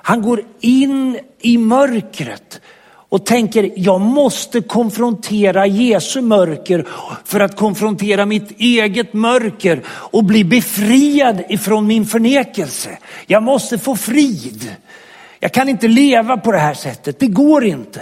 [0.06, 2.62] Han går in i mörkret
[3.10, 6.88] och tänker, jag måste konfrontera Jesu mörker
[7.26, 12.98] för att konfrontera mitt eget mörker och bli befriad ifrån min förnekelse.
[13.28, 14.76] Jag måste få frid.
[15.40, 18.02] Jag kan inte leva på det här sättet, det går inte.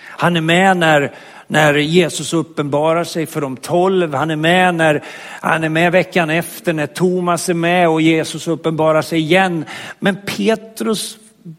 [0.00, 1.14] Han är med när,
[1.48, 4.14] när Jesus uppenbarar sig för de tolv.
[4.14, 5.04] Han är med när
[5.40, 9.64] han är med veckan efter när Thomas är med och Jesus uppenbarar sig igen.
[9.98, 11.18] Men Petrus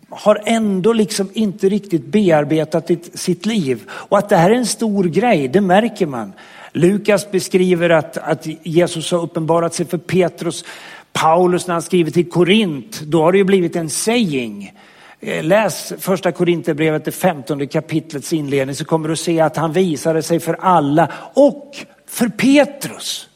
[0.10, 3.82] har ändå liksom inte riktigt bearbetat sitt liv.
[3.90, 6.34] Och att det här är en stor grej, det märker man.
[6.72, 10.66] Lukas beskriver att, att Jesus har uppenbarat sig för Petrus
[11.14, 14.74] Paulus när han skriver till Korint, då har det ju blivit en saying.
[15.20, 20.24] Eh, läs första Korinthierbrevet, det femtonde kapitlets inledning så kommer du se att han visade
[20.24, 23.30] sig för alla och för Petrus.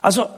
[0.00, 0.30] Alltså,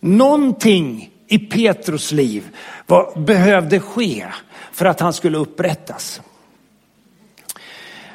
[0.00, 2.48] någonting i Petrus liv
[2.86, 4.26] var, behövde ske
[4.72, 6.20] för att han skulle upprättas.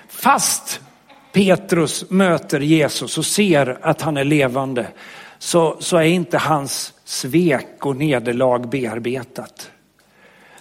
[0.08, 0.82] Fast
[1.34, 4.88] Petrus möter Jesus och ser att han är levande
[5.40, 9.71] så, så är inte hans svek och nederlag bearbetat.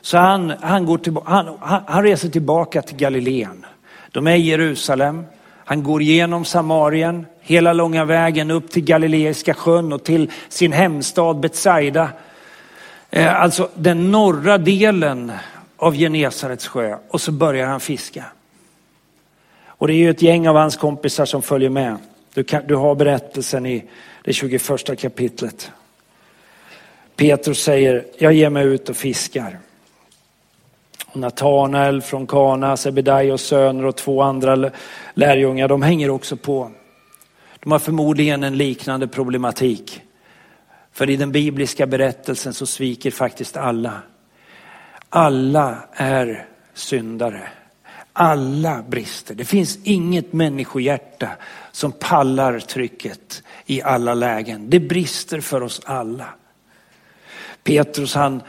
[0.00, 3.66] Så han, han, går till, han, han reser tillbaka till Galileen.
[4.12, 5.24] De är i Jerusalem.
[5.64, 11.40] Han går igenom Samarien, hela långa vägen upp till Galileiska sjön och till sin hemstad
[11.40, 12.08] Betsaida.
[13.10, 15.32] Eh, alltså den norra delen
[15.76, 18.24] av Genesarets sjö och så börjar han fiska.
[19.66, 21.96] Och det är ju ett gäng av hans kompisar som följer med.
[22.34, 23.84] Du, kan, du har berättelsen i
[24.24, 25.70] det 21 kapitlet.
[27.16, 29.58] Petrus säger, jag ger mig ut och fiskar.
[31.12, 34.70] Natanael från Kana, Sebedaios söner och två andra
[35.14, 36.70] lärjungar, de hänger också på.
[37.60, 40.02] De har förmodligen en liknande problematik.
[40.92, 43.92] För i den bibliska berättelsen så sviker faktiskt alla.
[45.08, 47.48] Alla är syndare.
[48.12, 49.34] Alla brister.
[49.34, 51.28] Det finns inget människohjärta
[51.72, 54.70] som pallar trycket i alla lägen.
[54.70, 56.26] Det brister för oss alla.
[57.64, 58.42] Petrus han,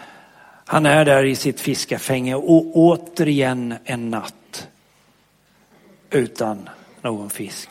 [0.71, 4.67] han är där i sitt fiskafänge och återigen en natt
[6.09, 6.69] utan
[7.01, 7.69] någon fisk.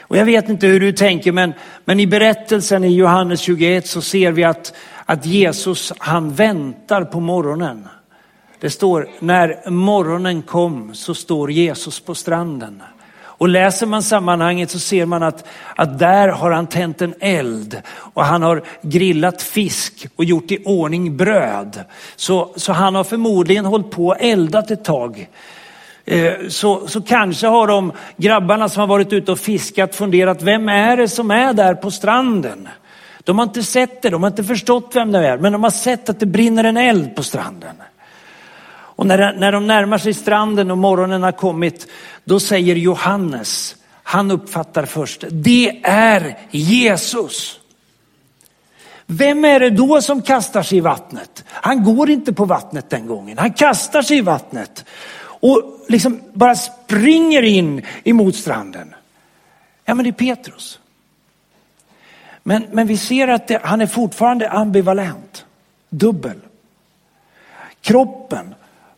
[0.00, 1.52] Och jag vet inte hur du tänker men,
[1.84, 7.20] men i berättelsen i Johannes 21 så ser vi att, att Jesus han väntar på
[7.20, 7.88] morgonen.
[8.60, 12.82] Det står när morgonen kom så står Jesus på stranden.
[13.38, 15.44] Och läser man sammanhanget så ser man att,
[15.76, 20.62] att där har han tänt en eld och han har grillat fisk och gjort i
[20.64, 21.80] ordning bröd.
[22.16, 25.28] Så, så han har förmodligen hållit på och eldat ett tag.
[26.04, 30.68] Eh, så, så kanske har de grabbarna som har varit ute och fiskat funderat, vem
[30.68, 32.68] är det som är där på stranden?
[33.24, 35.70] De har inte sett det, de har inte förstått vem det är, men de har
[35.70, 37.76] sett att det brinner en eld på stranden.
[38.96, 41.86] Och när, när de närmar sig stranden och morgonen har kommit,
[42.24, 47.60] då säger Johannes, han uppfattar först, det är Jesus.
[49.06, 51.44] Vem är det då som kastar sig i vattnet?
[51.48, 54.84] Han går inte på vattnet den gången, han kastar sig i vattnet
[55.18, 58.94] och liksom bara springer in emot stranden.
[59.84, 60.78] Ja men det är Petrus.
[62.42, 65.46] Men, men vi ser att det, han är fortfarande ambivalent,
[65.90, 66.40] dubbel.
[67.80, 68.54] Kroppen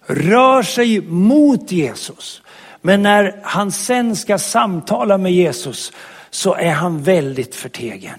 [0.09, 2.43] rör sig mot Jesus.
[2.81, 5.93] Men när han sen ska samtala med Jesus
[6.31, 8.19] så är han väldigt förtegen.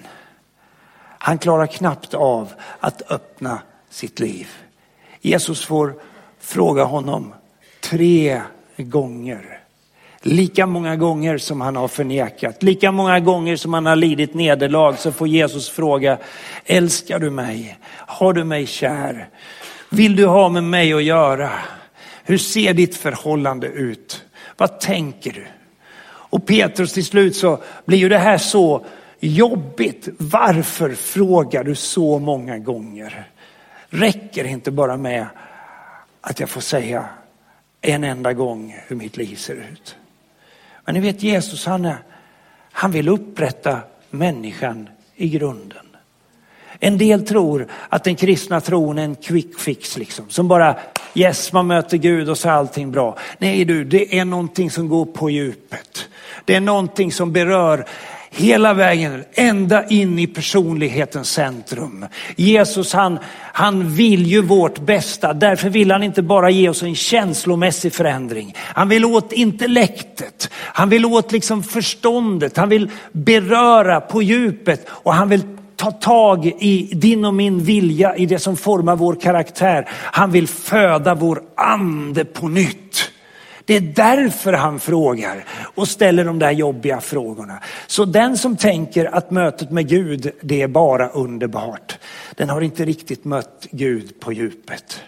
[1.19, 3.59] Han klarar knappt av att öppna
[3.89, 4.47] sitt liv.
[5.21, 5.93] Jesus får
[6.39, 7.33] fråga honom
[7.81, 8.41] tre
[8.77, 9.59] gånger.
[10.21, 14.95] Lika många gånger som han har förnekat, lika många gånger som han har lidit nederlag
[14.99, 16.17] så får Jesus fråga,
[16.65, 17.77] älskar du mig?
[17.91, 19.29] Har du mig kär?
[19.89, 21.49] Vill du ha med mig att göra?
[22.29, 24.25] Hur ser ditt förhållande ut?
[24.57, 25.45] Vad tänker du?
[26.03, 28.85] Och Petrus till slut så blir ju det här så
[29.19, 30.07] jobbigt.
[30.17, 33.29] Varför frågar du så många gånger?
[33.89, 35.27] Räcker det inte bara med
[36.21, 37.09] att jag får säga
[37.81, 39.95] en enda gång hur mitt liv ser ut?
[40.85, 41.97] Men ni vet Jesus han, är,
[42.71, 45.88] han vill upprätta människan i grunden.
[46.79, 50.25] En del tror att den kristna tron är en quick fix liksom.
[50.29, 50.75] Som bara,
[51.13, 53.17] yes man möter Gud och så är allting bra.
[53.37, 56.09] Nej du, det är någonting som går på djupet.
[56.45, 57.85] Det är någonting som berör
[58.31, 62.05] hela vägen ända in i personlighetens centrum.
[62.35, 63.19] Jesus han,
[63.53, 65.33] han vill ju vårt bästa.
[65.33, 68.55] Därför vill han inte bara ge oss en känslomässig förändring.
[68.57, 70.49] Han vill åt intellektet.
[70.53, 72.57] Han vill åt liksom förståndet.
[72.57, 78.15] Han vill beröra på djupet och han vill ta tag i din och min vilja,
[78.15, 79.89] i det som formar vår karaktär.
[79.89, 83.11] Han vill föda vår ande på nytt.
[83.65, 87.59] Det är därför han frågar och ställer de där jobbiga frågorna.
[87.87, 91.97] Så den som tänker att mötet med Gud, det är bara underbart.
[92.35, 95.01] Den har inte riktigt mött Gud på djupet.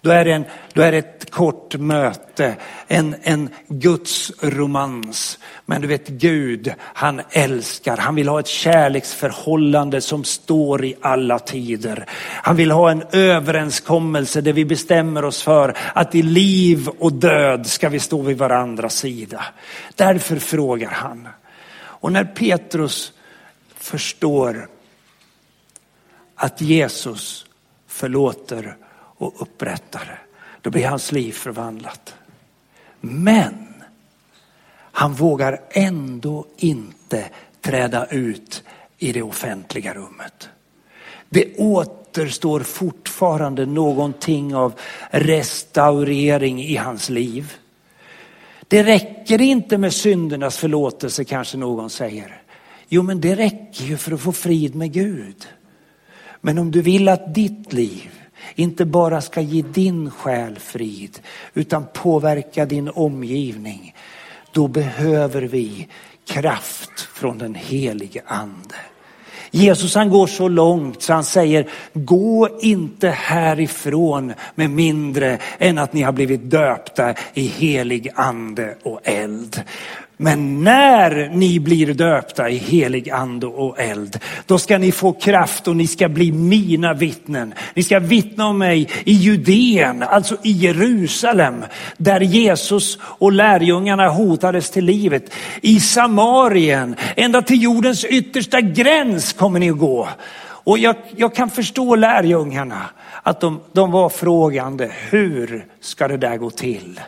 [0.00, 5.38] Då är det, en, då är det ett kort möte, en, en Guds romans.
[5.66, 11.38] Men du vet Gud, han älskar, han vill ha ett kärleksförhållande som står i alla
[11.38, 12.06] tider.
[12.42, 17.66] Han vill ha en överenskommelse där vi bestämmer oss för att i liv och död
[17.66, 19.44] ska vi stå vid varandras sida.
[19.94, 21.28] Därför frågar han.
[21.78, 23.12] Och när Petrus
[23.74, 24.68] förstår
[26.34, 27.46] att Jesus
[27.88, 28.76] förlåter
[29.18, 30.22] och upprättar.
[30.62, 32.14] Då blir hans liv förvandlat.
[33.00, 33.66] Men
[34.92, 37.28] han vågar ändå inte
[37.60, 38.62] träda ut
[38.98, 40.48] i det offentliga rummet.
[41.28, 44.72] Det återstår fortfarande någonting av
[45.10, 47.52] restaurering i hans liv.
[48.68, 52.42] Det räcker inte med syndernas förlåtelse kanske någon säger.
[52.88, 55.48] Jo men det räcker ju för att få frid med Gud.
[56.40, 58.10] Men om du vill att ditt liv
[58.54, 61.18] inte bara ska ge din själ frid
[61.54, 63.94] utan påverka din omgivning.
[64.52, 65.88] Då behöver vi
[66.26, 68.74] kraft från den helige ande.
[69.50, 75.92] Jesus han går så långt så han säger, gå inte härifrån med mindre än att
[75.92, 79.62] ni har blivit döpta i helig ande och eld.
[80.18, 85.68] Men när ni blir döpta i helig ande och eld, då ska ni få kraft
[85.68, 87.54] och ni ska bli mina vittnen.
[87.74, 91.64] Ni ska vittna om mig i Judeen, alltså i Jerusalem,
[91.96, 95.34] där Jesus och lärjungarna hotades till livet.
[95.60, 100.08] I Samarien, ända till jordens yttersta gräns kommer ni att gå.
[100.66, 102.82] Och jag, jag kan förstå lärjungarna,
[103.22, 107.00] att de, de var frågande, hur ska det där gå till?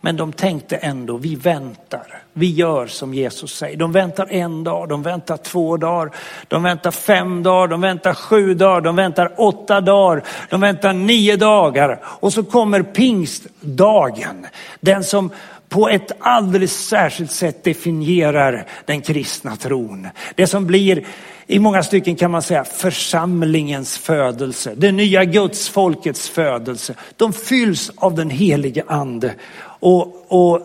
[0.00, 2.22] Men de tänkte ändå, vi väntar.
[2.32, 3.76] Vi gör som Jesus säger.
[3.76, 6.10] De väntar en dag, de väntar två dagar,
[6.48, 11.36] de väntar fem dagar, de väntar sju dagar, de väntar åtta dagar, de väntar nio
[11.36, 12.00] dagar.
[12.04, 14.46] Och så kommer pingstdagen.
[14.80, 15.30] Den som
[15.70, 20.08] på ett alldeles särskilt sätt definierar den kristna tron.
[20.34, 21.06] Det som blir
[21.46, 26.94] i många stycken kan man säga församlingens födelse, det nya gudsfolkets födelse.
[27.16, 30.60] De fylls av den helige ande och, och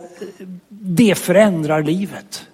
[0.69, 2.45] det förändrar livet.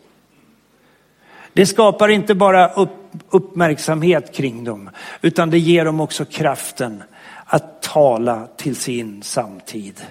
[1.54, 4.90] Det skapar inte bara upp, uppmärksamhet kring dem,
[5.22, 7.04] utan det ger dem också kraften
[7.46, 10.02] att tala till sin samtid.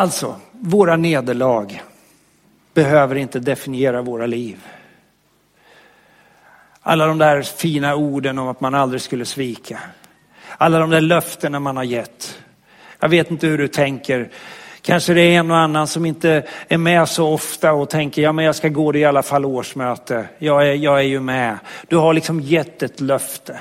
[0.00, 1.82] Alltså, våra nederlag
[2.74, 4.66] behöver inte definiera våra liv.
[6.80, 9.80] Alla de där fina orden om att man aldrig skulle svika.
[10.58, 12.38] Alla de där löftena man har gett.
[13.00, 14.30] Jag vet inte hur du tänker.
[14.82, 18.32] Kanske det är en och annan som inte är med så ofta och tänker, ja
[18.32, 20.28] men jag ska gå det i alla fall årsmöte.
[20.38, 21.58] Jag är, jag är ju med.
[21.88, 23.60] Du har liksom gett ett löfte.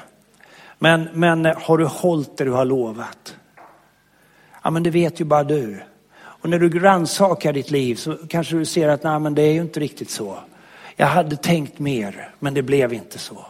[0.77, 3.35] Men, men har du hållit det du har lovat?
[4.63, 5.79] Ja men det vet ju bara du.
[6.41, 9.53] Och när du rannsakar ditt liv så kanske du ser att nej men det är
[9.53, 10.39] ju inte riktigt så.
[10.95, 13.45] jag hade tänkt mer, men det blev inte så.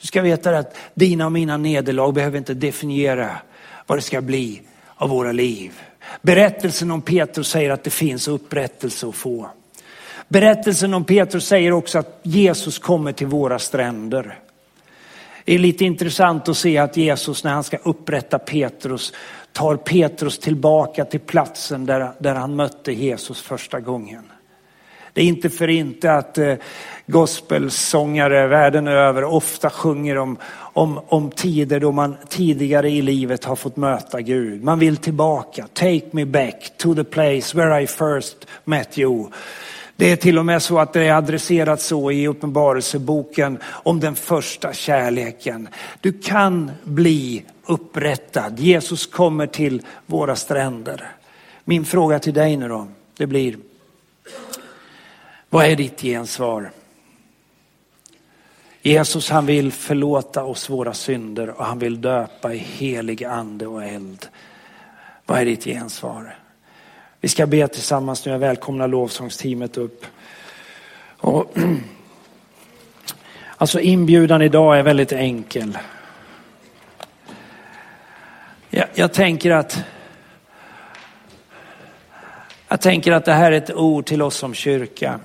[0.00, 3.30] Du ska veta att dina och mina nederlag behöver inte definiera
[3.86, 4.62] vad det ska bli
[4.94, 5.72] av våra liv.
[6.22, 9.50] Berättelsen om Petrus säger att det finns upprättelse att få.
[10.28, 14.38] Berättelsen om Petrus säger också att Jesus kommer till våra stränder.
[15.44, 19.12] Det är lite intressant att se att Jesus när han ska upprätta Petrus
[19.52, 24.22] tar Petrus tillbaka till platsen där, där han mötte Jesus första gången.
[25.12, 26.54] Det är inte för inte att eh,
[27.06, 33.56] gospelsångare världen över ofta sjunger om, om, om tider då man tidigare i livet har
[33.56, 34.64] fått möta Gud.
[34.64, 35.66] Man vill tillbaka.
[35.72, 39.26] Take me back to the place where I first met you.
[40.02, 44.14] Det är till och med så att det är adresserat så i Uppenbarelseboken om den
[44.14, 45.68] första kärleken.
[46.00, 48.58] Du kan bli upprättad.
[48.58, 51.08] Jesus kommer till våra stränder.
[51.64, 53.56] Min fråga till dig nu då, det blir,
[55.50, 56.70] vad är ditt gensvar?
[58.80, 63.84] Jesus han vill förlåta oss våra synder och han vill döpa i helig ande och
[63.84, 64.26] eld.
[65.26, 66.41] Vad är ditt gensvar?
[67.22, 68.32] Vi ska be tillsammans nu.
[68.32, 70.06] Jag välkomnar lovsångsteamet upp.
[71.16, 71.54] Och,
[73.56, 75.78] alltså inbjudan idag är väldigt enkel.
[78.70, 79.84] Jag, jag, tänker att
[82.68, 85.20] jag tänker att det här är ett ord till oss som kyrka.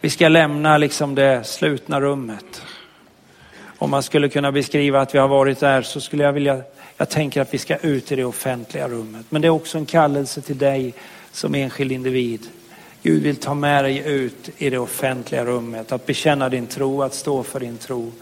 [0.00, 2.62] Vi ska lämna liksom det slutna rummet.
[3.78, 6.62] Om man skulle kunna beskriva att vi har varit där så skulle jag vilja,
[6.96, 9.26] jag tänker att vi ska ut i det offentliga rummet.
[9.28, 10.94] Men det är också en kallelse till dig
[11.32, 12.46] som enskild individ.
[13.02, 17.14] Gud vill ta med dig ut i det offentliga rummet, att bekänna din tro, att
[17.14, 18.12] stå för din tro.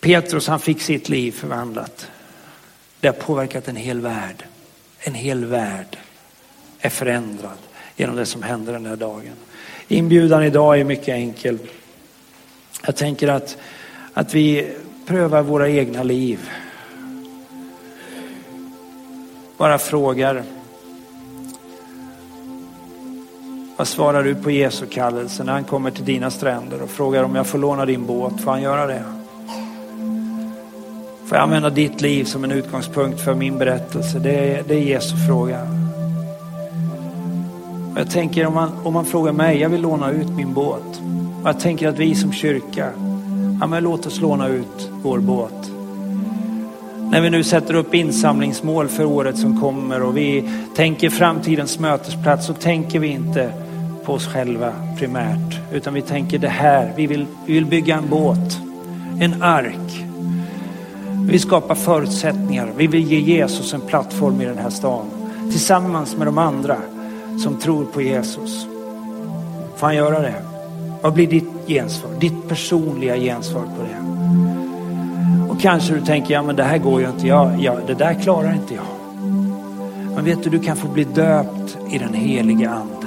[0.00, 2.10] Petrus han fick sitt liv förvandlat.
[3.00, 4.44] Det har påverkat en hel värld.
[4.98, 5.98] En hel värld
[6.78, 7.58] är förändrad
[7.96, 9.34] genom det som hände den här dagen.
[9.88, 11.58] Inbjudan idag är mycket enkel.
[12.86, 13.56] Jag tänker att,
[14.12, 14.74] att vi
[15.08, 16.50] prövar våra egna liv.
[19.56, 20.42] Bara frågar.
[23.76, 27.36] Vad svarar du på Jesu kallelse när han kommer till dina stränder och frågar om
[27.36, 28.40] jag får låna din båt?
[28.40, 29.04] Får han göra det?
[31.24, 34.18] Får jag använda ditt liv som en utgångspunkt för min berättelse?
[34.18, 35.60] Det är, det är Jesu fråga.
[37.96, 41.00] Jag tänker om man, om man frågar mig, jag vill låna ut min båt.
[41.42, 42.92] Och jag tänker att vi som kyrka,
[43.60, 45.72] ja men låt oss låna ut vår båt.
[47.10, 52.46] När vi nu sätter upp insamlingsmål för året som kommer och vi tänker framtidens mötesplats
[52.46, 53.52] så tänker vi inte
[54.04, 55.60] på oss själva primärt.
[55.72, 58.60] Utan vi tänker det här, vi vill, vi vill bygga en båt,
[59.20, 60.04] en ark.
[61.24, 65.06] Vi vill skapa förutsättningar, vi vill ge Jesus en plattform i den här stan.
[65.50, 66.76] Tillsammans med de andra
[67.44, 68.66] som tror på Jesus.
[69.76, 70.34] Får han göra det?
[71.02, 72.10] Vad blir ditt gensvar?
[72.20, 74.08] Ditt personliga gensvar på det?
[75.52, 78.14] Och kanske du tänker, ja men det här går ju inte, jag, ja, det där
[78.14, 78.84] klarar inte jag.
[80.14, 82.98] Men vet du, du kan få bli döpt i den heliga ande.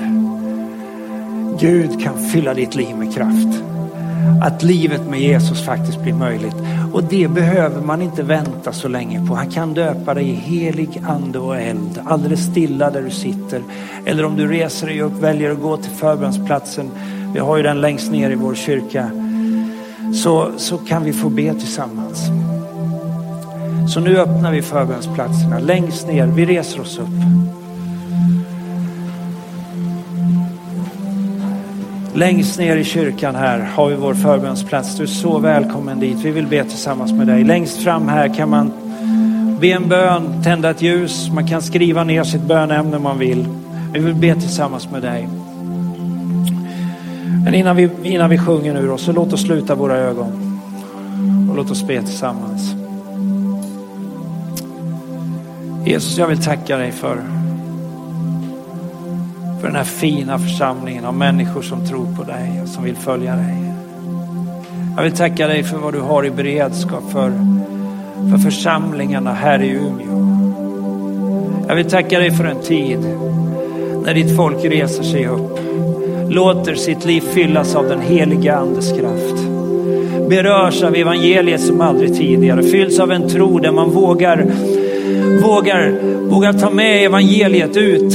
[1.59, 3.64] Gud kan fylla ditt liv med kraft.
[4.41, 6.55] Att livet med Jesus faktiskt blir möjligt.
[6.93, 9.36] Och det behöver man inte vänta så länge på.
[9.36, 12.01] Han kan döpa dig i helig ande och eld.
[12.05, 13.62] Alldeles stilla där du sitter.
[14.05, 16.91] Eller om du reser dig upp, väljer att gå till förbönsplatsen.
[17.34, 19.11] Vi har ju den längst ner i vår kyrka.
[20.13, 22.29] Så, så kan vi få be tillsammans.
[23.93, 26.27] Så nu öppnar vi förbönsplatserna längst ner.
[26.27, 27.07] Vi reser oss upp.
[32.13, 34.97] Längst ner i kyrkan här har vi vår förbönsplats.
[34.97, 36.17] Du är så välkommen dit.
[36.17, 37.43] Vi vill be tillsammans med dig.
[37.43, 38.71] Längst fram här kan man
[39.59, 41.29] be en bön, tända ett ljus.
[41.34, 43.47] Man kan skriva ner sitt bönämne om man vill.
[43.93, 45.27] Vi vill be tillsammans med dig.
[47.51, 50.59] Men innan vi, innan vi sjunger nu då, så låt oss sluta våra ögon.
[51.49, 52.75] Och låt oss be tillsammans.
[55.85, 57.17] Jesus, jag vill tacka dig för
[59.59, 63.35] för den här fina församlingen av människor som tror på dig och som vill följa
[63.35, 63.73] dig.
[64.95, 67.31] Jag vill tacka dig för vad du har i beredskap för,
[68.31, 70.53] för församlingarna här i Umeå.
[71.67, 72.99] Jag vill tacka dig för en tid
[74.05, 75.70] när ditt folk reser sig upp,
[76.32, 79.36] låter sitt liv fyllas av den heliga Andes kraft,
[80.29, 84.45] berörs av evangeliet som aldrig tidigare, fylls av en tro där man vågar,
[85.43, 85.93] vågar,
[86.29, 88.13] vågar ta med evangeliet ut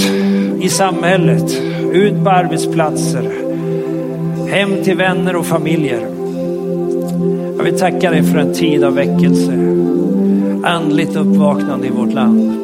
[0.61, 1.63] i samhället,
[1.93, 3.31] ut på arbetsplatser,
[4.51, 6.01] hem till vänner och familjer.
[7.57, 9.53] Jag vill tacka dig för en tid av väckelse,
[10.65, 12.63] andligt uppvaknande i vårt land.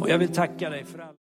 [0.00, 1.15] Och jag vill tacka dig för all